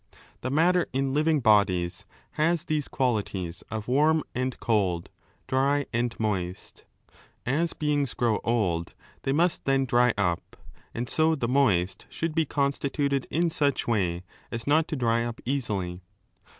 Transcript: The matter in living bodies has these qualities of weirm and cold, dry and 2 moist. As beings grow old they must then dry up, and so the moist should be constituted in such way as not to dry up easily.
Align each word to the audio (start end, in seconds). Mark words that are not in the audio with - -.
The 0.41 0.49
matter 0.49 0.87
in 0.93 1.13
living 1.13 1.41
bodies 1.41 2.05
has 2.31 2.65
these 2.65 2.87
qualities 2.87 3.61
of 3.69 3.85
weirm 3.85 4.21
and 4.33 4.59
cold, 4.59 5.11
dry 5.45 5.85
and 5.93 6.09
2 6.09 6.15
moist. 6.19 6.85
As 7.45 7.73
beings 7.73 8.15
grow 8.15 8.41
old 8.43 8.95
they 9.21 9.31
must 9.31 9.65
then 9.65 9.85
dry 9.85 10.11
up, 10.17 10.55
and 10.95 11.07
so 11.07 11.35
the 11.35 11.47
moist 11.47 12.07
should 12.09 12.33
be 12.33 12.45
constituted 12.45 13.27
in 13.29 13.51
such 13.51 13.87
way 13.87 14.23
as 14.51 14.65
not 14.65 14.87
to 14.87 14.95
dry 14.95 15.23
up 15.23 15.39
easily. 15.45 16.01